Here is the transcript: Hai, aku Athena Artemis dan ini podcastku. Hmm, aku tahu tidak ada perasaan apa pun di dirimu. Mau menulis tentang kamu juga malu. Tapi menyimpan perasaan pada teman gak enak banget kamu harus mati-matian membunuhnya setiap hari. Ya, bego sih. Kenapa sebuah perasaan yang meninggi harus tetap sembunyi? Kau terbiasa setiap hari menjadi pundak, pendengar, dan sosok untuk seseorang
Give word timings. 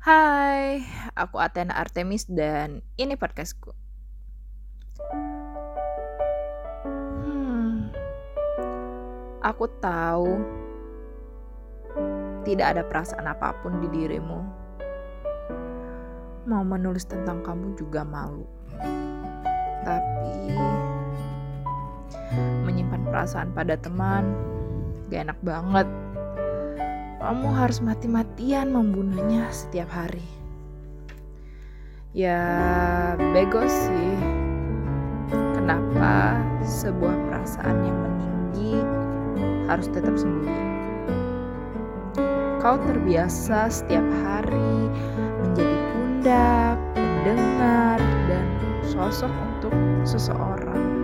Hai, 0.00 0.80
aku 1.12 1.36
Athena 1.36 1.76
Artemis 1.76 2.24
dan 2.24 2.80
ini 2.96 3.20
podcastku. 3.20 3.76
Hmm, 7.20 7.92
aku 9.44 9.68
tahu 9.76 10.40
tidak 12.48 12.66
ada 12.72 12.82
perasaan 12.88 13.28
apa 13.28 13.52
pun 13.60 13.76
di 13.84 13.92
dirimu. 13.92 14.40
Mau 16.48 16.64
menulis 16.64 17.04
tentang 17.04 17.44
kamu 17.44 17.76
juga 17.76 18.00
malu. 18.00 18.48
Tapi 19.84 20.56
menyimpan 22.64 23.04
perasaan 23.04 23.52
pada 23.52 23.76
teman 23.76 24.32
gak 25.12 25.28
enak 25.28 25.38
banget 25.44 25.84
kamu 27.20 27.52
harus 27.52 27.84
mati-matian 27.84 28.72
membunuhnya 28.72 29.44
setiap 29.52 29.92
hari. 29.92 30.24
Ya, 32.16 32.40
bego 33.36 33.60
sih. 33.68 34.16
Kenapa 35.30 36.40
sebuah 36.64 37.14
perasaan 37.28 37.76
yang 37.84 37.98
meninggi 38.00 38.74
harus 39.68 39.86
tetap 39.92 40.16
sembunyi? 40.16 40.64
Kau 42.58 42.80
terbiasa 42.88 43.68
setiap 43.68 44.04
hari 44.24 44.88
menjadi 45.44 45.76
pundak, 45.92 46.76
pendengar, 46.96 48.00
dan 48.26 48.44
sosok 48.82 49.30
untuk 49.30 49.76
seseorang 50.08 50.99